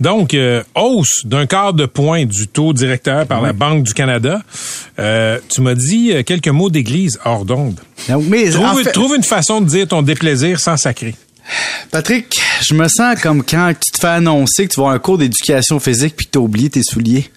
Donc, 0.00 0.32
euh, 0.34 0.62
hausse 0.76 1.22
d'un 1.24 1.46
quart 1.46 1.72
de 1.74 1.84
point 1.86 2.24
du 2.24 2.46
taux 2.46 2.72
directeur 2.72 3.26
par 3.26 3.40
la 3.40 3.52
Banque 3.52 3.82
du 3.82 3.94
Canada. 3.94 4.40
Euh, 4.98 5.38
tu 5.52 5.60
m'as 5.60 5.74
dit 5.74 6.12
euh, 6.12 6.22
quelques 6.22 6.48
mots 6.48 6.70
d'église 6.70 7.18
hors 7.24 7.44
d'onde. 7.44 7.80
Mais 8.08 8.50
Trouve, 8.50 8.64
en 8.66 8.74
fait- 8.76 8.92
trouve 8.92 9.16
une 9.16 9.24
façon 9.24 9.60
de 9.60 9.66
dire 9.68 9.88
ton 9.88 10.02
déplaisir 10.02 10.60
sans 10.60 10.76
sacrer. 10.76 11.14
Patrick, 11.90 12.38
je 12.68 12.74
me 12.74 12.86
sens 12.88 13.18
comme 13.22 13.42
quand 13.42 13.72
tu 13.72 13.90
te 13.90 13.98
fais 13.98 14.06
annoncer 14.08 14.68
que 14.68 14.74
tu 14.74 14.80
vas 14.80 14.90
à 14.90 14.92
un 14.92 14.98
cours 14.98 15.16
d'éducation 15.18 15.80
physique 15.80 16.14
puis 16.16 16.26
que 16.26 16.32
t'as 16.32 16.40
oublié 16.40 16.68
tes 16.70 16.82
souliers. 16.82 17.30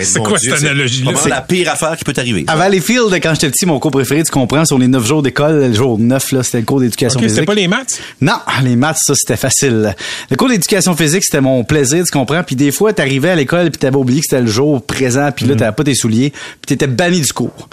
C'est 0.00 0.20
quoi 0.22 0.38
cette 0.38 0.52
analogie-là? 0.54 1.12
C'est 1.22 1.28
la 1.28 1.40
pire 1.40 1.70
affaire 1.70 1.96
qui 1.96 2.04
peut 2.04 2.14
arriver. 2.16 2.44
À 2.46 2.56
Valleyfield, 2.56 3.12
quand 3.22 3.34
j'étais 3.34 3.50
petit, 3.50 3.66
mon 3.66 3.78
cours 3.78 3.90
préféré, 3.90 4.22
tu 4.22 4.30
comprends, 4.30 4.64
sur 4.64 4.78
les 4.78 4.88
neuf 4.88 5.06
jours 5.06 5.22
d'école, 5.22 5.60
le 5.68 5.72
jour 5.72 5.98
9, 5.98 6.32
là, 6.32 6.42
c'était 6.42 6.58
le 6.60 6.64
cours 6.64 6.80
d'éducation 6.80 7.18
OK, 7.18 7.24
c'était 7.24 7.34
physique. 7.34 7.46
pas 7.46 7.54
les 7.54 7.68
maths? 7.68 8.00
Non, 8.20 8.34
les 8.64 8.76
maths, 8.76 8.98
ça, 9.04 9.14
c'était 9.14 9.36
facile. 9.36 9.94
Le 10.30 10.36
cours 10.36 10.48
d'éducation 10.48 10.96
physique, 10.96 11.24
c'était 11.24 11.40
mon 11.40 11.64
plaisir, 11.64 12.04
tu 12.04 12.10
comprends? 12.10 12.42
Puis 12.42 12.56
des 12.56 12.72
fois, 12.72 12.92
t'arrivais 12.92 13.30
à 13.30 13.36
l'école 13.36 13.70
puis 13.70 13.78
t'avais 13.78 13.96
oublié 13.96 14.20
que 14.20 14.26
c'était 14.28 14.42
le 14.42 14.48
jour 14.50 14.82
présent, 14.84 15.30
puis 15.34 15.44
Mm. 15.44 15.48
là, 15.50 15.56
t'avais 15.56 15.72
pas 15.76 15.84
tes 15.84 15.94
souliers, 15.94 16.30
puis 16.30 16.66
t'étais 16.66 16.86
banni 16.86 17.20
du 17.20 17.32
cours. 17.32 17.68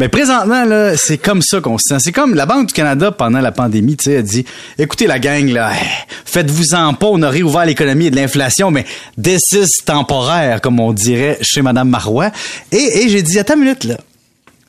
Mais 0.00 0.08
présentement, 0.08 0.64
là, 0.64 0.96
c'est 0.96 1.18
comme 1.18 1.42
ça 1.42 1.60
qu'on 1.60 1.76
se 1.76 1.84
sent. 1.86 1.98
C'est 1.98 2.12
comme 2.12 2.34
la 2.34 2.46
Banque 2.46 2.68
du 2.68 2.72
Canada, 2.72 3.10
pendant 3.12 3.40
la 3.40 3.52
pandémie, 3.52 3.98
tu 3.98 4.04
sais, 4.04 4.16
a 4.16 4.22
dit, 4.22 4.46
écoutez 4.78 5.06
la 5.06 5.18
gang, 5.18 5.46
là, 5.50 5.72
faites-vous-en 6.24 6.94
pas, 6.94 7.08
on 7.08 7.20
a 7.20 7.28
réouvert 7.28 7.66
l'économie 7.66 8.06
et 8.06 8.10
de 8.10 8.16
l'inflation, 8.16 8.70
mais 8.70 8.86
this 9.22 9.42
is 9.52 9.84
temporaire, 9.84 10.62
comme 10.62 10.80
on 10.80 10.94
dirait 10.94 11.36
chez 11.42 11.60
Madame 11.60 11.90
Marois. 11.90 12.30
Et, 12.72 13.02
et 13.02 13.08
j'ai 13.10 13.20
dit, 13.20 13.38
attends 13.38 13.56
une 13.56 13.60
minute, 13.60 13.84
là. 13.84 13.98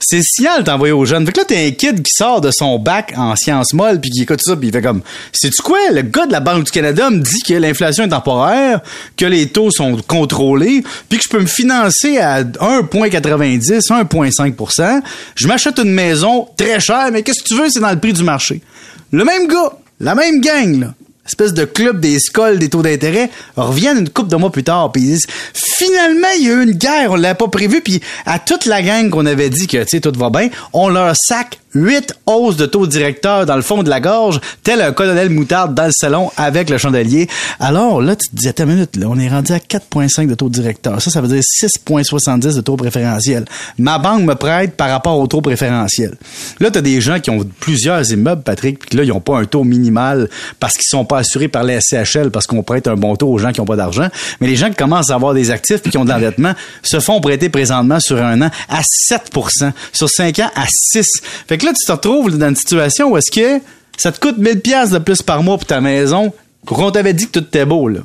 C'est 0.04 0.22
signal 0.24 0.64
t'envoyer 0.64 0.92
aux 0.92 1.06
jeunes. 1.06 1.26
Fait 1.26 1.32
que 1.32 1.40
là, 1.40 1.46
t'as 1.48 1.68
un 1.68 1.72
kid 1.72 2.02
qui 2.02 2.12
sort 2.12 2.42
de 2.42 2.50
son 2.52 2.80
bac 2.80 3.14
en 3.16 3.36
sciences 3.36 3.74
molles 3.74 4.02
puis 4.02 4.10
qui 4.10 4.24
écoute 4.24 4.42
ça 4.44 4.56
puis 4.56 4.70
il 4.70 4.74
fait 4.74 4.82
comme, 4.82 5.02
sais-tu 5.32 5.62
quoi? 5.62 5.78
Le 5.92 6.02
gars 6.02 6.26
de 6.26 6.32
la 6.32 6.40
Banque 6.40 6.66
du 6.66 6.72
Canada 6.72 7.10
me 7.12 7.20
dit 7.20 7.42
que 7.48 7.54
l'inflation 7.54 8.06
est 8.06 8.10
temporaire, 8.10 8.82
que 9.16 9.26
les 9.26 9.48
taux 9.48 9.70
sont 9.70 9.98
contrôlés 10.08 10.84
puis 11.08 11.20
que 11.20 11.24
je 11.24 11.30
peux 11.30 11.40
me 11.40 11.46
financer 11.46 12.18
à 12.18 12.44
1,90, 12.44 13.88
1,5% 13.88 15.02
Je 15.36 15.48
m'achète 15.48 15.78
une 15.78 15.94
maison 15.94 16.48
très 16.58 16.80
chère, 16.80 17.10
mais 17.12 17.22
qu'est-ce 17.22 17.44
que 17.44 17.48
tu 17.48 17.56
veux? 17.56 17.70
C'est 17.70 17.80
dans 17.80 17.92
le 17.92 18.00
prix 18.00 18.14
du 18.14 18.24
marché. 18.24 18.62
Le 19.12 19.24
même 19.24 19.48
gars, 19.48 19.74
la 20.00 20.16
même 20.16 20.42
gang, 20.42 20.80
là 20.80 20.94
espèce 21.32 21.54
de 21.54 21.64
club 21.66 22.02
des 22.02 22.20
scoles 22.20 22.60
des 22.60 22.70
taux 22.70 22.82
d'intérêt 22.82 23.30
reviennent 23.56 24.00
une 24.00 24.10
couple 24.10 24.30
de 24.30 24.36
mois 24.36 24.52
plus 24.52 24.64
tard 24.64 24.92
puis 24.92 25.02
ils 25.02 25.08
disent 25.14 25.28
finalement 25.54 26.28
il 26.38 26.46
y 26.46 26.50
a 26.50 26.54
eu 26.54 26.64
une 26.64 26.72
guerre 26.72 27.12
on 27.12 27.16
l'avait 27.16 27.36
pas 27.36 27.48
prévu 27.48 27.82
puis 27.82 28.02
à 28.26 28.38
toute 28.38 28.66
la 28.66 28.82
gang 28.82 29.10
qu'on 29.10 29.26
avait 29.26 29.50
dit 29.50 29.68
que 29.68 29.98
tout 30.00 30.20
va 30.20 30.30
bien 30.30 30.50
on 30.74 30.90
leur 30.90 31.16
sac 31.16 31.60
huit 31.74 32.14
hausses 32.26 32.58
de 32.58 32.66
taux 32.66 32.88
directeur 32.88 33.46
dans 33.46 33.56
le 33.56 33.62
fond 33.62 33.84
de 33.84 33.90
la 33.90 34.00
gorge 34.00 34.40
tel 34.64 34.82
un 34.82 34.92
colonel 34.92 35.30
moutarde 35.30 35.74
dans 35.74 35.86
le 35.86 35.92
salon 35.92 36.32
avec 36.38 36.70
le 36.70 36.78
chandelier. 36.78 37.28
Alors 37.60 38.02
là 38.02 38.16
tu 38.16 38.28
te 38.30 38.36
dis 38.36 38.48
attends 38.48 38.64
une 38.64 38.74
minute 38.74 38.96
là, 38.96 39.08
on 39.10 39.18
est 39.18 39.30
rendu 39.30 39.52
à 39.52 39.58
4.5 39.58 40.28
de 40.28 40.36
taux 40.36 40.50
directeur 40.50 41.02
ça 41.02 41.12
ça 41.12 41.22
veut 41.22 41.28
dire 41.28 41.42
6.70 41.42 42.56
de 42.56 42.62
taux 42.62 42.76
préférentiel. 42.76 43.46
Ma 43.78 44.00
banque 44.00 44.24
me 44.24 44.36
prête 44.36 44.76
par 44.76 44.90
rapport 44.90 45.20
au 45.20 45.28
taux 45.28 45.42
préférentiel. 45.42 46.16
Là 46.60 46.72
t'as 46.72 46.82
des 46.82 47.02
gens 47.02 47.20
qui 47.20 47.30
ont 47.30 47.40
plusieurs 47.60 48.10
immeubles 48.12 48.44
Patrick 48.44 48.80
puis 48.80 48.98
là 48.98 49.04
ils 49.04 49.12
ont 49.12 49.22
pas 49.22 49.38
un 49.38 49.46
taux 49.46 49.64
minimal 49.64 50.30
parce 50.60 50.74
qu'ils 50.74 50.88
sont 50.90 51.06
pas 51.06 51.20
assurés 51.20 51.48
par 51.48 51.64
la 51.64 51.80
SCHL 51.80 52.32
parce 52.32 52.48
qu'on 52.48 52.64
prête 52.64 52.88
un 52.88 52.96
bon 52.96 53.16
taux 53.16 53.30
aux 53.30 53.38
gens 53.38 53.52
qui 53.52 53.62
ont 53.62 53.66
pas 53.66 53.76
d'argent. 53.76 54.08
Mais 54.40 54.48
les 54.48 54.56
gens 54.56 54.70
qui 54.70 54.76
commencent 54.76 55.12
à 55.12 55.16
avoir 55.16 55.34
des 55.34 55.52
actifs 55.52 55.82
puis 55.82 55.92
qui 55.92 55.98
ont 55.98 56.06
de 56.06 56.10
l'endettement 56.10 56.54
se 56.84 57.00
font 57.00 57.22
prêter 57.22 57.50
présentement 57.50 58.00
sur 58.00 58.22
un 58.22 58.42
an 58.42 58.50
à 58.70 58.82
7 58.84 59.32
sur 59.94 60.10
5 60.10 60.40
ans 60.40 60.52
à 60.56 60.66
6 60.68 61.06
fait 61.48 61.58
que 61.62 61.68
là 61.68 61.74
tu 61.74 61.86
te 61.86 61.92
retrouves 61.92 62.38
dans 62.38 62.50
une 62.50 62.56
situation 62.56 63.12
où 63.12 63.18
est-ce 63.18 63.32
que 63.32 63.64
ça 63.98 64.12
te 64.12 64.20
coûte 64.20 64.38
1000 64.38 64.62
pièces 64.62 64.90
de 64.90 64.98
plus 64.98 65.22
par 65.22 65.44
mois 65.44 65.58
pour 65.58 65.68
ta 65.68 65.80
maison 65.80 66.34
qu'on 66.66 66.92
t'avait 66.92 67.14
dit 67.14 67.28
que 67.28 67.40
tout 67.40 67.46
était 67.46 67.66
beau 67.66 67.88
là. 67.88 68.02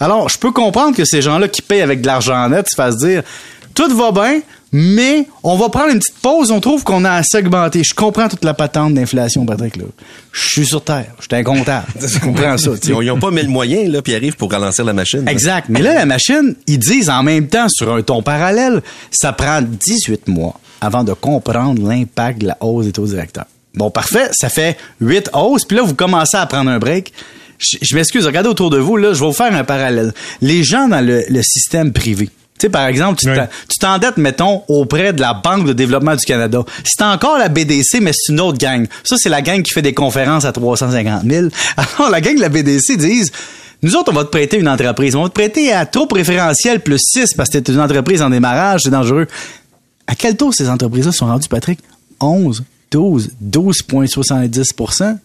Alors, 0.00 0.28
je 0.28 0.38
peux 0.38 0.52
comprendre 0.52 0.96
que 0.96 1.04
ces 1.04 1.22
gens-là 1.22 1.48
qui 1.48 1.62
payent 1.62 1.80
avec 1.80 2.00
de 2.00 2.06
l'argent 2.06 2.48
net 2.48 2.68
se 2.68 2.76
fassent 2.76 2.98
dire 2.98 3.22
tout 3.74 3.94
va 3.96 4.12
bien, 4.12 4.40
mais 4.72 5.26
on 5.42 5.56
va 5.56 5.68
prendre 5.68 5.90
une 5.92 5.98
petite 5.98 6.18
pause, 6.20 6.50
on 6.50 6.60
trouve 6.60 6.84
qu'on 6.84 7.04
a 7.04 7.12
assez 7.12 7.38
augmenté. 7.38 7.82
Je 7.84 7.94
comprends 7.94 8.28
toute 8.28 8.44
la 8.44 8.54
patente 8.54 8.94
d'inflation, 8.94 9.46
Patrick. 9.46 9.76
Là. 9.76 9.84
Je 10.32 10.48
suis 10.48 10.66
sur 10.66 10.82
Terre, 10.84 11.06
je 11.20 11.24
suis 11.24 11.34
incontable. 11.40 11.86
Je 12.00 12.18
comprends 12.18 12.58
ça. 12.58 12.70
Ils 12.84 13.06
n'ont 13.06 13.18
pas 13.18 13.30
mis 13.30 13.42
le 13.42 13.48
moyen, 13.48 13.88
là, 13.88 14.02
puis 14.02 14.12
ils 14.12 14.16
arrivent 14.16 14.36
pour 14.36 14.50
ralentir 14.52 14.84
la 14.84 14.92
machine. 14.92 15.24
là. 15.24 15.32
Exact. 15.32 15.66
Mais 15.68 15.80
là, 15.82 15.94
la 15.94 16.06
machine, 16.06 16.54
ils 16.66 16.78
disent 16.78 17.10
en 17.10 17.22
même 17.22 17.48
temps, 17.48 17.66
sur 17.68 17.92
un 17.92 18.02
ton 18.02 18.22
parallèle, 18.22 18.82
ça 19.10 19.32
prend 19.32 19.62
18 19.62 20.28
mois 20.28 20.58
avant 20.80 21.02
de 21.04 21.12
comprendre 21.12 21.86
l'impact 21.88 22.40
de 22.42 22.48
la 22.48 22.56
hausse 22.60 22.86
des 22.86 22.92
taux 22.92 23.06
directeurs. 23.06 23.46
Bon, 23.74 23.90
parfait. 23.90 24.28
Ça 24.32 24.48
fait 24.48 24.76
8 25.00 25.30
hausses. 25.34 25.64
Puis 25.64 25.76
là, 25.76 25.82
vous 25.82 25.94
commencez 25.94 26.36
à 26.36 26.46
prendre 26.46 26.70
un 26.70 26.78
break. 26.78 27.12
Je, 27.58 27.78
je 27.82 27.94
m'excuse. 27.96 28.26
Regardez 28.26 28.48
autour 28.48 28.70
de 28.70 28.78
vous. 28.78 28.96
Là, 28.96 29.12
je 29.12 29.20
vais 29.20 29.26
vous 29.26 29.32
faire 29.32 29.52
un 29.54 29.64
parallèle. 29.64 30.12
Les 30.40 30.62
gens 30.64 30.88
dans 30.88 31.04
le, 31.04 31.24
le 31.28 31.42
système 31.42 31.92
privé. 31.92 32.28
Tu 32.58 32.66
sais, 32.66 32.70
par 32.70 32.86
exemple, 32.86 33.18
tu 33.20 33.28
Oui. 33.30 33.36
t'endettes, 33.80 34.16
mettons, 34.16 34.62
auprès 34.68 35.12
de 35.12 35.20
la 35.20 35.34
Banque 35.34 35.66
de 35.66 35.72
développement 35.72 36.16
du 36.16 36.24
Canada. 36.24 36.62
C'est 36.84 37.04
encore 37.04 37.38
la 37.38 37.48
BDC, 37.48 38.00
mais 38.00 38.12
c'est 38.12 38.32
une 38.32 38.40
autre 38.40 38.58
gang. 38.58 38.86
Ça, 39.04 39.16
c'est 39.18 39.28
la 39.28 39.42
gang 39.42 39.62
qui 39.62 39.72
fait 39.72 39.82
des 39.82 39.94
conférences 39.94 40.44
à 40.44 40.52
350 40.52 41.22
000. 41.24 41.48
Alors, 41.98 42.10
la 42.10 42.20
gang 42.20 42.34
de 42.36 42.40
la 42.40 42.48
BDC 42.48 42.96
disent, 42.96 43.30
nous 43.82 43.94
autres, 43.94 44.10
on 44.10 44.14
va 44.16 44.24
te 44.24 44.30
prêter 44.30 44.58
une 44.58 44.68
entreprise. 44.68 45.14
On 45.14 45.22
va 45.22 45.28
te 45.28 45.34
prêter 45.34 45.72
à 45.72 45.86
taux 45.86 46.06
préférentiel 46.06 46.80
plus 46.80 46.98
6 46.98 47.34
parce 47.34 47.48
que 47.48 47.58
t'es 47.58 47.72
une 47.72 47.80
entreprise 47.80 48.22
en 48.22 48.30
démarrage, 48.30 48.80
c'est 48.84 48.90
dangereux. 48.90 49.28
À 50.08 50.14
quel 50.16 50.36
taux 50.36 50.50
ces 50.50 50.68
entreprises-là 50.68 51.12
sont 51.12 51.26
rendues, 51.26 51.48
Patrick? 51.48 51.78
11, 52.20 52.64
12, 52.90 53.30
12,70 53.44 55.18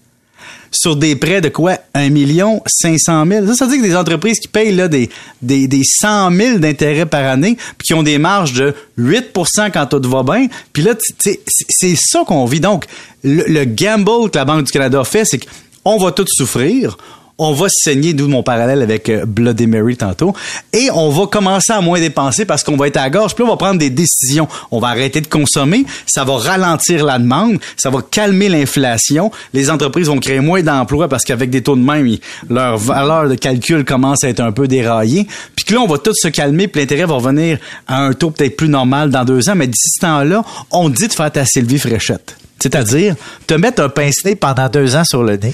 sur 0.72 0.96
des 0.96 1.16
prêts 1.16 1.42
de 1.42 1.50
quoi? 1.50 1.78
1 1.94 2.10
million 2.10 2.62
500 2.66 3.26
000. 3.28 3.48
Ça, 3.48 3.54
ça 3.56 3.66
veut 3.66 3.72
dire 3.72 3.82
que 3.82 3.88
des 3.88 3.96
entreprises 3.96 4.40
qui 4.40 4.48
payent 4.48 4.76
là, 4.76 4.88
des, 4.88 5.10
des, 5.42 5.68
des 5.68 5.84
100 5.84 6.32
000 6.32 6.58
d'intérêts 6.60 7.06
par 7.06 7.26
année, 7.26 7.58
puis 7.78 7.88
qui 7.88 7.94
ont 7.94 8.04
des 8.04 8.18
marges 8.18 8.54
de 8.54 8.74
8% 9.00 9.72
quand 9.72 9.86
tout 9.86 10.10
va 10.10 10.24
bien. 10.24 10.48
Puis 10.72 10.84
là, 10.84 10.94
c'est 11.20 11.96
ça 11.96 12.24
qu'on 12.26 12.46
vit. 12.46 12.60
Donc, 12.60 12.86
le, 13.24 13.44
le 13.48 13.66
gamble 13.66 14.30
que 14.30 14.38
la 14.38 14.46
Banque 14.46 14.66
du 14.66 14.72
Canada 14.72 15.04
fait, 15.04 15.26
c'est 15.26 15.40
qu'on 15.84 15.98
va 15.98 16.12
tous 16.12 16.28
souffrir. 16.28 16.98
On 17.40 17.52
va 17.52 17.66
saigner, 17.68 18.14
d'où 18.14 18.28
mon 18.28 18.44
parallèle 18.44 18.84
avec 18.84 19.10
euh, 19.10 19.26
Bloody 19.26 19.66
Mary 19.66 19.98
tantôt, 19.98 20.36
et 20.72 20.90
on 20.94 21.10
va 21.10 21.26
commencer 21.26 21.74
à 21.74 21.82
moins 21.82 22.00
dépenser 22.00 22.46
parce 22.46 22.64
qu'on 22.64 22.78
va 22.78 22.88
être 22.88 22.98
à 22.98 23.10
gorge, 23.10 23.34
puis 23.34 23.44
on 23.44 23.48
va 23.48 23.58
prendre 23.58 23.80
des 23.80 23.90
décisions. 23.90 24.48
On 24.70 24.80
va 24.80 24.90
arrêter 24.90 25.20
de 25.20 25.28
consommer, 25.28 25.86
ça 26.06 26.24
va 26.24 26.38
ralentir 26.38 27.04
la 27.04 27.18
demande, 27.18 27.58
ça 27.76 27.90
va 27.90 28.02
calmer 28.02 28.50
l'inflation, 28.50 29.32
les 29.54 29.72
entreprises 29.72 30.08
vont 30.08 30.20
créer 30.20 30.42
moins 30.42 30.62
d'emplois 30.62 31.08
parce 31.08 31.24
qu'avec 31.24 31.50
des 31.50 31.64
taux 31.64 31.76
de 31.76 31.82
même, 31.82 32.18
leur 32.50 32.78
valeur 32.78 33.28
de 33.28 33.36
calcul 33.36 33.84
commence 33.84 34.24
à 34.24 34.30
être 34.30 34.42
un 34.42 34.52
peu 34.52 34.68
déraillée, 34.68 35.28
puis 35.56 35.66
que 35.66 35.74
là, 35.74 35.82
on 35.82 35.88
va 35.88 35.98
tout 35.98 36.14
se 36.14 36.28
calmer, 36.28 36.68
puis 36.68 36.82
l'intérêt 36.82 37.06
va 37.06 37.16
revenir 37.16 37.58
à 37.88 38.04
un 38.04 38.14
taux 38.14 38.30
peut-être 38.30 38.56
plus 38.58 38.70
normal 38.70 39.10
dans 39.10 39.26
deux 39.26 39.50
ans, 39.50 39.56
mais 39.56 39.68
d'ici 39.68 39.90
ce 39.96 40.02
temps-là, 40.02 40.44
on 40.70 40.90
dit 40.90 41.08
de 41.08 41.14
faire 41.14 41.32
ta 41.32 41.46
Sylvie 41.46 41.80
Fréchette. 41.80 42.38
C'est-à-dire, 42.60 43.16
te 43.48 43.56
mettre 43.56 43.82
un 43.82 43.90
pince-nez 43.90 44.36
pendant 44.36 44.70
deux 44.70 44.96
ans 44.96 45.04
sur 45.04 45.24
le 45.24 45.36
nez 45.36 45.54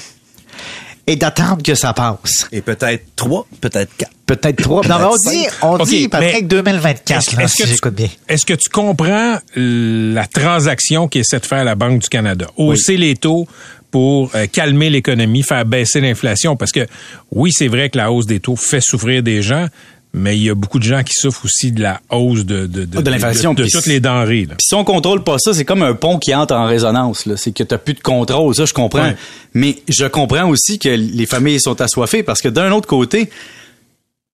et 1.09 1.15
d'attendre 1.15 1.63
que 1.63 1.73
ça 1.73 1.91
passe. 1.91 2.47
Et 2.51 2.61
peut-être 2.61 3.03
trois, 3.15 3.47
peut-être 3.61 3.89
quatre. 3.97 4.11
Peut-être 4.27 4.61
trois. 4.61 4.87
Non, 4.87 4.99
mais 4.99 5.05
on 5.05 5.31
dit, 5.31 5.47
on 5.63 5.73
OK, 5.79 5.87
dit 5.87 6.07
Patrick 6.07 6.43
mais 6.43 6.47
2024, 6.47 7.17
Est-ce 7.17 7.35
là, 7.35 7.43
est-ce 7.43 7.55
si 7.55 7.63
que, 7.63 7.67
j'écoute 7.67 7.95
bien. 7.95 8.05
tu, 8.07 8.33
est-ce 8.33 8.45
que 8.45 8.53
tu 8.53 8.69
comprends 8.69 9.39
la 9.55 10.27
transaction 10.27 11.07
qu'essaie 11.07 11.39
de 11.39 11.47
faire 11.47 11.63
la 11.63 11.73
Banque 11.73 12.03
du 12.03 12.09
Canada? 12.09 12.45
Hausser 12.55 12.95
les 12.95 13.15
taux 13.15 13.47
pour 13.89 14.29
euh, 14.35 14.45
calmer 14.45 14.91
l'économie, 14.91 15.41
faire 15.41 15.65
baisser 15.65 15.99
l'inflation. 15.99 16.55
Parce 16.55 16.71
que 16.71 16.85
oui, 17.31 17.51
c'est 17.51 17.67
vrai 17.69 17.89
que 17.89 17.97
la 17.97 18.11
hausse 18.11 18.27
des 18.27 18.39
taux 18.39 18.55
fait 18.55 18.81
souffrir 18.81 19.23
des 19.23 19.41
gens, 19.41 19.65
mais 20.13 20.35
il 20.37 20.43
y 20.43 20.49
a 20.49 20.55
beaucoup 20.55 20.79
de 20.79 20.83
gens 20.83 21.03
qui 21.03 21.13
souffrent 21.13 21.45
aussi 21.45 21.71
de 21.71 21.81
la 21.81 22.01
hausse 22.09 22.43
de, 22.45 22.65
de, 22.65 22.85
de, 22.85 22.97
Ah, 22.97 23.01
de 23.01 23.09
l'inflation, 23.11 23.53
de, 23.53 23.65
toutes 23.67 23.85
les 23.85 23.99
denrées. 23.99 24.41
là. 24.49 24.55
Puis 24.57 24.65
si 24.67 24.73
on 24.73 24.83
contrôle 24.83 25.23
pas 25.23 25.37
ça, 25.37 25.53
c'est 25.53 25.65
comme 25.65 25.83
un 25.83 25.93
pont 25.93 26.17
qui 26.17 26.33
entre 26.33 26.55
en 26.55 26.65
résonance. 26.65 27.25
là. 27.27 27.37
C'est 27.37 27.51
que 27.51 27.63
t'as 27.63 27.77
plus 27.77 27.93
de 27.93 27.99
contrôle. 28.01 28.55
Ça, 28.55 28.65
je 28.65 28.73
comprends. 28.73 29.03
Ouais. 29.03 29.15
Mais 29.53 29.77
je 29.87 30.05
comprends 30.05 30.49
aussi 30.49 30.79
que 30.79 30.89
les 30.89 31.25
familles 31.27 31.59
sont 31.59 31.79
assoiffées 31.79 32.23
parce 32.23 32.41
que 32.41 32.49
d'un 32.49 32.71
autre 32.71 32.87
côté, 32.87 33.29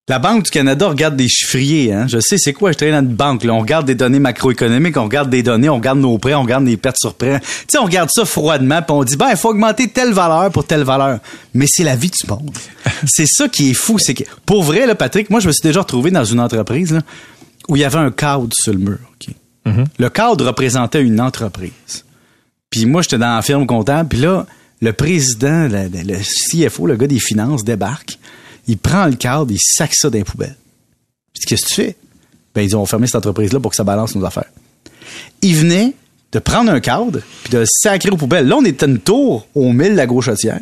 La 0.08 0.20
Banque 0.20 0.44
du 0.44 0.50
Canada 0.52 0.86
regarde 0.86 1.16
des 1.16 1.28
chiffriers. 1.28 1.92
Hein? 1.92 2.06
Je 2.06 2.20
sais 2.20 2.38
c'est 2.38 2.52
quoi, 2.52 2.70
je 2.70 2.76
travaille 2.76 2.94
dans 2.94 3.08
une 3.08 3.16
banque. 3.16 3.42
Là. 3.42 3.52
On 3.52 3.58
regarde 3.58 3.86
des 3.86 3.96
données 3.96 4.20
macroéconomiques, 4.20 4.96
on 4.96 5.02
regarde 5.02 5.30
des 5.30 5.42
données, 5.42 5.68
on 5.68 5.78
regarde 5.78 5.98
nos 5.98 6.16
prêts, 6.16 6.34
on 6.34 6.42
regarde 6.42 6.64
les 6.64 6.76
pertes 6.76 6.98
sur 7.00 7.14
prêts. 7.14 7.40
Tu 7.40 7.46
sais, 7.72 7.78
on 7.78 7.86
regarde 7.86 8.08
ça 8.12 8.24
froidement, 8.24 8.82
puis 8.82 8.92
on 8.92 9.02
dit, 9.02 9.16
ben, 9.16 9.30
il 9.30 9.36
faut 9.36 9.48
augmenter 9.48 9.88
telle 9.88 10.12
valeur 10.12 10.52
pour 10.52 10.64
telle 10.64 10.84
valeur. 10.84 11.18
Mais 11.54 11.66
c'est 11.68 11.82
la 11.82 11.96
vie 11.96 12.10
du 12.10 12.30
monde. 12.30 12.56
c'est 13.08 13.26
ça 13.26 13.48
qui 13.48 13.70
est 13.70 13.74
fou. 13.74 13.98
C'est 13.98 14.14
que, 14.14 14.22
pour 14.44 14.62
vrai, 14.62 14.86
là, 14.86 14.94
Patrick, 14.94 15.28
moi, 15.28 15.40
je 15.40 15.48
me 15.48 15.52
suis 15.52 15.62
déjà 15.66 15.80
retrouvé 15.80 16.12
dans 16.12 16.24
une 16.24 16.38
entreprise 16.38 16.92
là, 16.92 17.00
où 17.68 17.74
il 17.74 17.80
y 17.80 17.84
avait 17.84 17.98
un 17.98 18.12
cadre 18.12 18.46
sur 18.52 18.72
le 18.72 18.78
mur. 18.78 18.98
ok? 19.14 19.34
Le 19.98 20.08
cadre 20.08 20.46
représentait 20.46 21.02
une 21.02 21.20
entreprise. 21.20 22.04
Puis 22.70 22.86
moi, 22.86 23.02
j'étais 23.02 23.18
dans 23.18 23.34
la 23.34 23.42
firme 23.42 23.66
comptable, 23.66 24.08
puis 24.08 24.20
là, 24.20 24.46
le 24.80 24.92
président, 24.92 25.66
le, 25.66 25.88
le 25.88 26.18
CFO, 26.20 26.86
le 26.86 26.94
gars 26.94 27.08
des 27.08 27.18
finances, 27.18 27.64
débarque, 27.64 28.20
il 28.66 28.78
prend 28.78 29.06
le 29.06 29.14
cadre, 29.14 29.50
il 29.50 29.60
sac 29.60 29.94
ça 29.94 30.10
dans 30.10 30.18
les 30.18 30.24
poubelles. 30.24 30.56
Qu'est-ce 31.46 31.64
que 31.64 31.68
tu 31.68 31.74
fais? 31.74 31.96
Ben, 32.54 32.62
ils 32.62 32.76
ont 32.76 32.86
fermé 32.86 33.06
cette 33.06 33.16
entreprise-là 33.16 33.60
pour 33.60 33.70
que 33.70 33.76
ça 33.76 33.84
balance 33.84 34.14
nos 34.14 34.24
affaires. 34.24 34.50
Il 35.42 35.54
venait 35.56 35.92
de 36.32 36.38
prendre 36.38 36.70
un 36.70 36.80
cadre, 36.80 37.20
puis 37.44 37.52
de 37.52 37.58
le 37.58 37.66
sacrer 37.68 38.10
aux 38.10 38.16
poubelles. 38.16 38.46
Là, 38.46 38.56
on 38.56 38.64
à 38.64 38.84
une 38.86 38.98
tour 38.98 39.46
au 39.54 39.72
mille 39.72 39.94
la 39.94 40.06
gauchetière. 40.06 40.60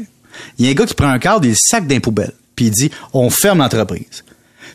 Il 0.58 0.66
y 0.66 0.68
a 0.68 0.72
un 0.72 0.74
gars 0.74 0.86
qui 0.86 0.94
prend 0.94 1.08
un 1.08 1.18
cadre, 1.18 1.44
il 1.44 1.50
le 1.50 1.56
sac 1.58 1.86
dans 1.86 1.94
les 1.94 2.00
poubelles, 2.00 2.32
puis 2.56 2.66
il 2.66 2.70
dit, 2.70 2.90
on 3.12 3.30
ferme 3.30 3.58
l'entreprise. 3.58 4.24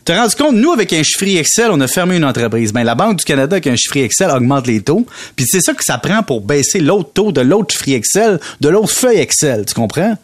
Tu 0.04 0.12
rendu 0.12 0.34
compte, 0.34 0.54
nous, 0.54 0.72
avec 0.72 0.92
un 0.94 1.02
chiffre 1.02 1.38
Excel, 1.38 1.70
on 1.70 1.80
a 1.80 1.86
fermé 1.86 2.16
une 2.16 2.24
entreprise. 2.24 2.72
Ben, 2.72 2.84
la 2.84 2.94
Banque 2.94 3.18
du 3.18 3.24
Canada, 3.24 3.56
avec 3.56 3.66
un 3.66 3.76
chiffre 3.76 3.98
Excel, 3.98 4.30
augmente 4.30 4.66
les 4.66 4.80
taux. 4.80 5.06
Puis 5.36 5.44
c'est 5.46 5.60
ça 5.60 5.74
que 5.74 5.84
ça 5.84 5.98
prend 5.98 6.22
pour 6.22 6.40
baisser 6.40 6.80
l'autre 6.80 7.10
taux 7.12 7.32
de 7.32 7.42
l'autre 7.42 7.74
chiffre 7.74 7.90
Excel, 7.90 8.40
de 8.60 8.68
l'autre 8.70 8.90
feuille 8.90 9.18
Excel. 9.18 9.66
Tu 9.66 9.74
comprends? 9.74 10.16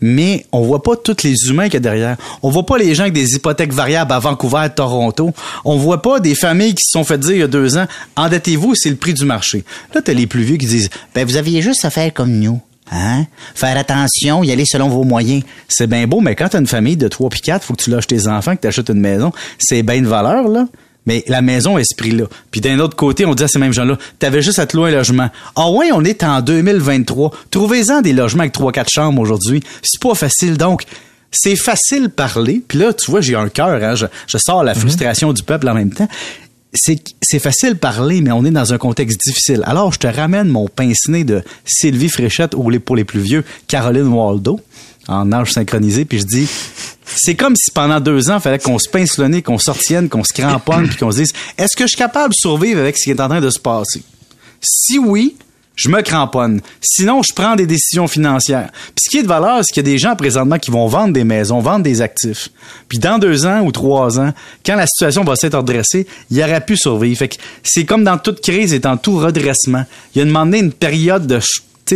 Mais 0.00 0.46
on 0.52 0.62
voit 0.62 0.82
pas 0.82 0.96
tous 0.96 1.22
les 1.22 1.48
humains 1.48 1.64
qu'il 1.64 1.74
y 1.74 1.76
a 1.76 1.80
derrière. 1.80 2.16
On 2.42 2.50
voit 2.50 2.66
pas 2.66 2.78
les 2.78 2.94
gens 2.94 3.02
avec 3.02 3.14
des 3.14 3.34
hypothèques 3.34 3.72
variables 3.72 4.12
à 4.12 4.18
Vancouver, 4.18 4.66
Toronto. 4.74 5.32
On 5.64 5.76
voit 5.76 6.02
pas 6.02 6.20
des 6.20 6.34
familles 6.34 6.74
qui 6.74 6.84
se 6.84 6.92
sont 6.92 7.04
fait 7.04 7.18
dire 7.18 7.32
il 7.32 7.40
y 7.40 7.42
a 7.42 7.48
deux 7.48 7.76
ans, 7.76 7.86
endettez-vous, 8.16 8.74
c'est 8.74 8.90
le 8.90 8.96
prix 8.96 9.14
du 9.14 9.24
marché. 9.24 9.64
Là, 9.94 10.02
t'as 10.02 10.12
les 10.12 10.26
plus 10.26 10.42
vieux 10.42 10.56
qui 10.56 10.66
disent, 10.66 10.90
ben, 11.14 11.26
vous 11.26 11.36
aviez 11.36 11.62
juste 11.62 11.84
à 11.84 11.90
faire 11.90 12.12
comme 12.12 12.32
nous. 12.32 12.60
Hein? 12.92 13.26
Faire 13.54 13.76
attention, 13.76 14.42
y 14.42 14.50
aller 14.50 14.64
selon 14.66 14.88
vos 14.88 15.04
moyens. 15.04 15.44
C'est 15.68 15.86
bien 15.86 16.06
beau, 16.06 16.20
mais 16.20 16.34
quand 16.34 16.48
t'as 16.48 16.58
une 16.58 16.66
famille 16.66 16.96
de 16.96 17.08
trois 17.08 17.30
puis 17.30 17.40
quatre, 17.40 17.64
faut 17.64 17.74
que 17.74 17.82
tu 17.82 17.90
loges 17.90 18.06
tes 18.06 18.26
enfants, 18.26 18.56
que 18.56 18.62
t'achètes 18.62 18.90
une 18.90 19.00
maison. 19.00 19.32
C'est 19.58 19.82
bien 19.82 20.00
de 20.02 20.08
valeur, 20.08 20.48
là. 20.48 20.66
Mais 21.06 21.24
la 21.28 21.42
maison 21.42 21.78
est 21.78 21.84
ce 21.84 21.96
prix-là. 21.96 22.24
Puis 22.50 22.60
d'un 22.60 22.78
autre 22.78 22.96
côté, 22.96 23.24
on 23.24 23.34
dit 23.34 23.42
à 23.42 23.48
ces 23.48 23.58
mêmes 23.58 23.72
gens-là, 23.72 23.96
t'avais 24.18 24.42
juste 24.42 24.58
à 24.58 24.66
te 24.66 24.76
louer 24.76 24.90
un 24.90 24.96
logement. 24.96 25.30
Ah 25.56 25.70
ouais, 25.70 25.90
on 25.92 26.04
est 26.04 26.22
en 26.22 26.40
2023. 26.42 27.30
Trouvez-en 27.50 28.02
des 28.02 28.12
logements 28.12 28.42
avec 28.42 28.52
trois, 28.52 28.72
quatre 28.72 28.90
chambres 28.90 29.20
aujourd'hui. 29.20 29.62
C'est 29.82 30.00
pas 30.00 30.14
facile. 30.14 30.56
Donc, 30.56 30.84
c'est 31.32 31.56
facile 31.56 32.10
parler. 32.10 32.62
Puis 32.66 32.78
là, 32.78 32.92
tu 32.92 33.10
vois, 33.10 33.20
j'ai 33.20 33.34
un 33.34 33.48
cœur. 33.48 33.82
Hein? 33.82 33.94
Je, 33.94 34.06
je 34.26 34.38
sors 34.38 34.62
la 34.62 34.74
frustration 34.74 35.32
du 35.32 35.42
peuple 35.42 35.68
en 35.68 35.74
même 35.74 35.92
temps. 35.92 36.08
C'est, 36.72 37.38
facile 37.40 37.76
parler, 37.76 38.20
mais 38.20 38.30
on 38.30 38.44
est 38.44 38.50
dans 38.50 38.72
un 38.72 38.78
contexte 38.78 39.20
difficile. 39.24 39.62
Alors, 39.66 39.92
je 39.92 39.98
te 39.98 40.06
ramène 40.06 40.48
mon 40.48 40.68
pince-nez 40.68 41.24
de 41.24 41.42
Sylvie 41.64 42.08
Fréchette 42.08 42.54
ou 42.54 42.70
les, 42.70 42.78
pour 42.78 42.94
les 42.94 43.04
plus 43.04 43.20
vieux, 43.20 43.44
Caroline 43.66 44.06
Waldo, 44.06 44.60
en 45.10 45.32
âge 45.32 45.52
synchronisé, 45.52 46.04
puis 46.04 46.20
je 46.20 46.24
dis, 46.24 46.48
c'est 47.04 47.34
comme 47.34 47.56
si 47.56 47.70
pendant 47.72 48.00
deux 48.00 48.30
ans, 48.30 48.36
il 48.36 48.40
fallait 48.40 48.58
qu'on 48.58 48.78
se 48.78 48.88
pince 48.88 49.18
le 49.18 49.28
nez, 49.28 49.42
qu'on 49.42 49.58
sortienne, 49.58 50.08
qu'on 50.08 50.24
se 50.24 50.32
cramponne, 50.32 50.88
puis 50.88 50.96
qu'on 50.96 51.10
se 51.10 51.18
dise, 51.18 51.32
est-ce 51.58 51.76
que 51.76 51.84
je 51.84 51.88
suis 51.88 51.98
capable 51.98 52.30
de 52.30 52.38
survivre 52.38 52.80
avec 52.80 52.96
ce 52.96 53.04
qui 53.04 53.10
est 53.10 53.20
en 53.20 53.28
train 53.28 53.40
de 53.40 53.50
se 53.50 53.58
passer? 53.58 54.02
Si 54.60 54.98
oui, 54.98 55.36
je 55.74 55.88
me 55.88 56.02
cramponne. 56.02 56.60
Sinon, 56.82 57.22
je 57.22 57.32
prends 57.34 57.56
des 57.56 57.66
décisions 57.66 58.06
financières. 58.06 58.70
Puis 58.72 59.04
ce 59.04 59.10
qui 59.10 59.18
est 59.18 59.22
de 59.22 59.28
valeur, 59.28 59.60
c'est 59.62 59.72
qu'il 59.72 59.86
y 59.86 59.88
a 59.88 59.92
des 59.92 59.98
gens 59.98 60.14
présentement 60.14 60.58
qui 60.58 60.70
vont 60.70 60.86
vendre 60.86 61.14
des 61.14 61.24
maisons, 61.24 61.60
vendre 61.60 61.82
des 61.82 62.02
actifs. 62.02 62.50
Puis 62.86 62.98
dans 62.98 63.18
deux 63.18 63.46
ans 63.46 63.62
ou 63.62 63.72
trois 63.72 64.20
ans, 64.20 64.32
quand 64.64 64.76
la 64.76 64.86
situation 64.86 65.24
va 65.24 65.36
s'être 65.36 65.56
redressée, 65.56 66.06
il 66.30 66.36
y 66.36 66.44
aurait 66.44 66.60
pu 66.60 66.76
survivre. 66.76 67.18
Fait 67.18 67.28
que 67.28 67.36
c'est 67.62 67.86
comme 67.86 68.04
dans 68.04 68.18
toute 68.18 68.42
crise 68.42 68.74
et 68.74 68.78
dans 68.78 68.98
tout 68.98 69.16
redressement. 69.16 69.84
Il 70.14 70.18
y 70.18 70.22
a 70.22 70.26
demandé 70.26 70.58
une 70.58 70.72
période 70.72 71.26
de 71.26 71.40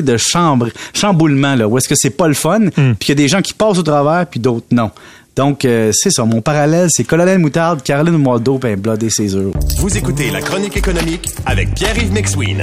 de 0.02 0.16
chambre, 0.16 0.68
chamboulement, 0.92 1.54
là, 1.54 1.68
où 1.68 1.78
est-ce 1.78 1.88
que 1.88 1.94
c'est 1.96 2.10
pas 2.10 2.28
le 2.28 2.34
fun, 2.34 2.60
puis 2.70 2.96
qu'il 3.00 3.08
y 3.10 3.12
a 3.12 3.14
des 3.14 3.28
gens 3.28 3.42
qui 3.42 3.52
passent 3.52 3.78
au 3.78 3.82
travers, 3.82 4.26
puis 4.26 4.40
d'autres 4.40 4.66
non. 4.70 4.90
Donc, 5.36 5.64
euh, 5.64 5.90
c'est 5.92 6.10
ça. 6.10 6.24
Mon 6.24 6.40
parallèle, 6.40 6.86
c'est 6.90 7.04
Colonel 7.04 7.38
Moutarde, 7.38 7.82
Caroline 7.82 8.16
Moideau, 8.16 8.58
ben 8.58 8.78
Blodé 8.78 9.10
César. 9.10 9.42
Vous 9.78 9.96
écoutez 9.96 10.30
La 10.30 10.40
Chronique 10.40 10.76
économique 10.76 11.28
avec 11.44 11.74
Pierre-Yves 11.74 12.12
McSween. 12.12 12.62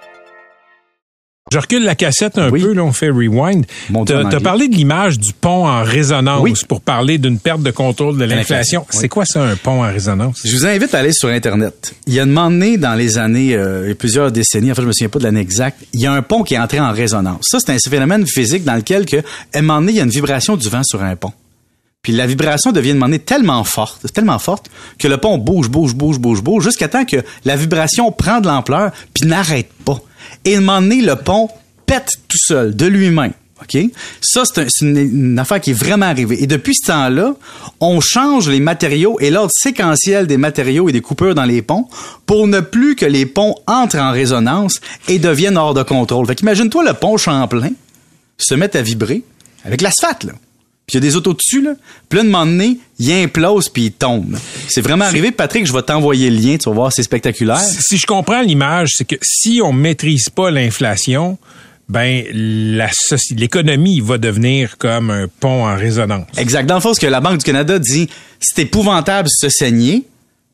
Je 1.51 1.57
recule 1.57 1.83
la 1.83 1.95
cassette 1.95 2.37
un 2.37 2.49
Oui. 2.49 2.61
peu, 2.61 2.71
là, 2.73 2.81
on 2.83 2.93
fait 2.93 3.09
rewind. 3.09 3.65
Anglais. 3.93 4.15
as 4.35 4.39
parlé 4.39 4.69
de 4.69 4.75
l'image 4.75 5.19
du 5.19 5.33
pont 5.33 5.67
en 5.67 5.83
résonance 5.83 6.41
Oui. 6.41 6.53
pour 6.67 6.79
parler 6.79 7.17
d'une 7.17 7.39
perte 7.39 7.61
de 7.61 7.71
contrôle 7.71 8.17
de 8.17 8.23
l'inflation. 8.23 8.85
oui. 8.93 8.97
C'est 9.01 9.09
quoi 9.09 9.25
ça, 9.25 9.43
un 9.43 9.55
pont 9.57 9.83
en 9.83 9.87
résonance? 9.91 10.39
Je 10.45 10.55
vous 10.55 10.65
invite 10.65 10.93
à 10.95 10.99
aller 10.99 11.11
sur 11.11 11.27
Internet. 11.27 11.93
Il 12.07 12.13
y 12.13 12.19
a 12.19 12.23
un 12.23 12.25
moment 12.25 12.49
donné, 12.49 12.77
dans 12.77 12.95
les 12.95 13.17
années, 13.17 13.53
euh, 13.53 13.93
plusieurs 13.95 14.31
décennies, 14.31 14.71
en 14.71 14.75
fait, 14.75 14.81
je 14.81 14.87
me 14.87 14.93
souviens 14.93 15.09
pas 15.09 15.19
de 15.19 15.25
l'année 15.25 15.41
exacte, 15.41 15.79
il 15.93 15.99
y 15.99 16.05
a 16.05 16.13
un 16.13 16.21
pont 16.21 16.43
qui 16.43 16.53
est 16.53 16.59
entré 16.59 16.79
en 16.79 16.93
résonance. 16.93 17.41
Ça, 17.49 17.57
c'est 17.59 17.73
un 17.73 17.77
phénomène 17.77 18.25
physique 18.25 18.63
dans 18.63 18.75
lequel, 18.75 19.05
que, 19.05 19.17
à 19.17 19.21
un 19.55 19.61
moment 19.61 19.81
donné, 19.81 19.91
il 19.91 19.97
y 19.97 20.01
a 20.01 20.03
une 20.03 20.09
vibration 20.09 20.55
du 20.55 20.69
vent 20.69 20.83
sur 20.83 21.03
un 21.03 21.15
pont. 21.17 21.33
Puis 22.01 22.13
la 22.13 22.25
vibration 22.25 22.71
devient 22.71 22.93
donné 22.95 23.19
tellement 23.19 23.63
forte, 23.63 24.11
tellement 24.13 24.39
forte, 24.39 24.71
que 24.97 25.07
le 25.07 25.17
pont 25.17 25.37
bouge, 25.37 25.69
bouge, 25.69 25.93
bouge, 25.93 26.17
bouge, 26.17 26.41
bouge, 26.41 26.63
jusqu'à 26.63 26.87
temps 26.87 27.05
que 27.05 27.17
la 27.45 27.55
vibration 27.57 28.11
prend 28.11 28.39
de 28.39 28.47
l'ampleur, 28.47 28.91
puis 29.13 29.27
n'arrête 29.27 29.69
pas. 29.85 29.99
Et 30.45 30.55
à 30.55 30.59
un 30.59 30.81
le 31.01 31.15
pont 31.15 31.49
pète 31.85 32.09
tout 32.27 32.37
seul, 32.37 32.75
de 32.75 32.85
lui-même. 32.85 33.33
OK? 33.61 33.77
Ça, 34.21 34.41
c'est 34.45 34.61
un- 34.61 34.65
c'est 34.69 34.85
une, 34.85 34.97
une 34.97 35.37
affaire 35.39 35.61
qui 35.61 35.69
est 35.71 35.73
vraiment 35.79 36.07
arrivée. 36.07 36.41
Et 36.41 36.47
depuis 36.47 36.73
ce 36.73 36.87
temps-là, 36.87 37.35
on 37.79 37.99
change 37.99 38.49
les 38.49 38.59
matériaux 38.59 39.17
et 39.19 39.29
l'ordre 39.29 39.51
séquentiel 39.53 40.25
des 40.25 40.37
matériaux 40.37 40.89
et 40.89 40.91
des 40.91 41.01
coupures 41.01 41.35
dans 41.35 41.45
les 41.45 41.61
ponts 41.61 41.87
pour 42.25 42.47
ne 42.47 42.59
plus 42.59 42.95
que 42.95 43.05
les 43.05 43.27
ponts 43.27 43.53
entrent 43.67 43.99
en 43.99 44.11
résonance 44.11 44.79
et 45.07 45.19
deviennent 45.19 45.57
hors 45.57 45.75
de 45.75 45.83
contrôle. 45.83 46.25
Fait 46.25 46.33
qu'imagine-toi 46.35 46.83
le 46.85 46.93
pont 46.93 47.17
Champlain 47.17 47.69
se 48.37 48.55
met 48.55 48.75
à 48.75 48.81
vibrer 48.81 49.21
avec 49.63 49.81
l'asphalte, 49.81 50.23
là. 50.23 50.33
Puis 50.91 50.99
il 50.99 51.05
y 51.05 51.07
a 51.07 51.09
des 51.09 51.15
autos 51.15 51.33
dessus, 51.33 51.61
là. 51.61 51.75
Puis 52.09 52.17
là, 52.17 52.25
de 52.25 52.29
moment 52.29 52.45
donné, 52.45 52.77
il 52.99 53.13
implose 53.13 53.69
puis 53.69 53.83
il 53.83 53.91
tombe. 53.93 54.37
C'est 54.67 54.81
vraiment 54.81 55.05
arrivé, 55.05 55.31
Patrick, 55.31 55.65
je 55.65 55.71
vais 55.71 55.83
t'envoyer 55.83 56.29
le 56.29 56.35
lien, 56.35 56.57
tu 56.57 56.67
vas 56.67 56.75
voir, 56.75 56.91
c'est 56.91 57.03
spectaculaire. 57.03 57.59
Si 57.59 57.81
si 57.81 57.97
je 57.97 58.05
comprends 58.05 58.41
l'image, 58.41 58.91
c'est 58.97 59.05
que 59.05 59.15
si 59.21 59.61
on 59.63 59.71
maîtrise 59.71 60.27
pas 60.29 60.51
l'inflation, 60.51 61.37
ben 61.87 62.25
l'économie 62.33 64.01
va 64.01 64.17
devenir 64.17 64.77
comme 64.77 65.11
un 65.11 65.27
pont 65.39 65.65
en 65.65 65.77
résonance. 65.77 66.27
Exact. 66.35 66.65
Dans 66.65 66.75
le 66.75 66.81
fond, 66.81 66.93
ce 66.93 66.99
que 66.99 67.07
la 67.07 67.21
Banque 67.21 67.37
du 67.37 67.45
Canada 67.45 67.79
dit, 67.79 68.09
c'est 68.41 68.63
épouvantable 68.63 69.29
se 69.31 69.47
saigner, 69.47 70.03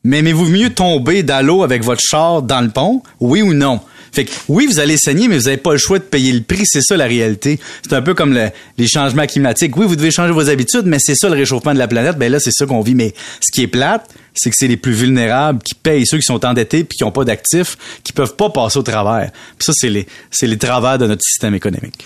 mais 0.04 0.18
aimez-vous 0.18 0.46
mieux 0.46 0.70
tomber 0.70 1.24
dans 1.24 1.44
l'eau 1.44 1.64
avec 1.64 1.82
votre 1.82 2.02
char 2.08 2.42
dans 2.42 2.60
le 2.60 2.70
pont, 2.70 3.02
oui 3.18 3.42
ou 3.42 3.54
non? 3.54 3.80
Fait 4.12 4.24
que 4.24 4.30
oui, 4.48 4.66
vous 4.66 4.78
allez 4.80 4.96
saigner, 4.96 5.28
mais 5.28 5.36
vous 5.38 5.44
n'avez 5.44 5.56
pas 5.56 5.72
le 5.72 5.78
choix 5.78 5.98
de 5.98 6.04
payer 6.04 6.32
le 6.32 6.40
prix. 6.42 6.62
C'est 6.64 6.82
ça 6.82 6.96
la 6.96 7.06
réalité. 7.06 7.58
C'est 7.82 7.94
un 7.94 8.02
peu 8.02 8.14
comme 8.14 8.32
le- 8.34 8.50
les 8.78 8.86
changements 8.88 9.26
climatiques. 9.26 9.76
Oui, 9.76 9.86
vous 9.86 9.96
devez 9.96 10.10
changer 10.10 10.32
vos 10.32 10.48
habitudes, 10.48 10.86
mais 10.86 10.98
c'est 11.00 11.14
ça 11.14 11.28
le 11.28 11.34
réchauffement 11.34 11.74
de 11.74 11.78
la 11.78 11.88
planète. 11.88 12.16
Ben 12.18 12.30
là, 12.32 12.40
c'est 12.40 12.52
ça 12.52 12.66
qu'on 12.66 12.80
vit. 12.80 12.94
Mais 12.94 13.12
ce 13.40 13.52
qui 13.52 13.62
est 13.62 13.66
plate, 13.68 14.08
c'est 14.38 14.50
que 14.50 14.56
c'est 14.58 14.68
les 14.68 14.76
plus 14.76 14.92
vulnérables 14.92 15.60
qui 15.62 15.74
payent 15.74 16.06
ceux 16.06 16.18
qui 16.18 16.24
sont 16.24 16.44
endettés 16.44 16.84
puis 16.84 16.96
qui 16.98 17.04
n'ont 17.04 17.10
pas 17.12 17.24
d'actifs, 17.24 17.76
qui 18.04 18.12
peuvent 18.12 18.36
pas 18.36 18.50
passer 18.50 18.78
au 18.78 18.82
travers. 18.82 19.30
Puis 19.58 19.64
ça, 19.66 19.72
c'est 19.74 19.90
les, 19.90 20.06
c'est 20.30 20.46
les 20.46 20.58
travers 20.58 20.98
de 20.98 21.06
notre 21.06 21.22
système 21.22 21.54
économique. 21.54 22.04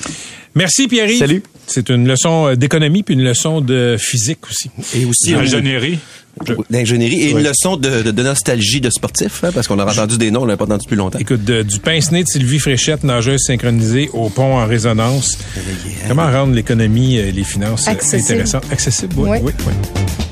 Merci 0.55 0.87
Pierre. 0.89 1.09
Salut. 1.19 1.43
C'est 1.67 1.89
une 1.89 2.07
leçon 2.07 2.49
euh, 2.49 2.57
d'économie 2.57 3.03
puis 3.03 3.15
une 3.15 3.25
leçon 3.25 3.61
de 3.63 3.97
physique 3.99 4.41
aussi. 4.51 4.71
Et 4.95 5.05
aussi 5.07 5.33
Ingénierie. 5.35 5.99
d'ingénierie 6.69 7.21
et 7.23 7.31
une 7.31 7.43
leçon 7.43 7.77
de, 7.77 8.03
de- 8.03 8.11
de 8.11 8.23
nostalgie 8.23 8.81
de 8.81 8.91
sportif, 8.91 9.45
hein, 9.45 9.51
parce 9.55 9.67
qu'on 9.69 9.79
a 9.79 9.85
entendu 9.91 10.19
des 10.19 10.31
noms, 10.31 10.43
on 10.43 10.45
l'a 10.45 10.57
pas 10.59 10.65
entendu 10.65 10.85
depuis 10.85 10.97
longtemps. 10.97 11.19
Écoute, 11.19 11.45
de- 11.45 11.63
du 11.63 11.79
pince-nez 11.79 12.25
de 12.25 12.29
Sylvie 12.29 12.59
Fréchette, 12.59 13.03
nageuse 13.05 13.41
synchronisée, 13.47 14.11
au 14.13 14.29
pont 14.29 14.57
en 14.59 14.67
résonance. 14.67 15.39
Comment 16.09 16.31
rendre 16.31 16.55
l'économie 16.55 17.17
et 17.17 17.33
les 17.33 17.45
finances 17.45 17.87
euh, 17.89 17.93
Accessible. 17.93 18.23
intéressantes? 18.33 18.65
Accessible, 18.71 19.15
oui. 19.17 19.29
Oui. 19.31 19.39
oui, 19.43 19.53
oui. 19.67 20.32